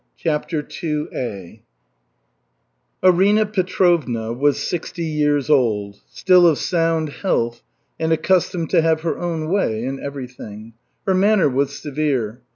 [0.17, 1.61] CHAPTER II
[3.03, 7.61] Arina Petrovna was sixty years old, still of sound health
[7.99, 10.73] and accustomed to have her own way in everything.
[11.05, 12.41] Her manner was severe.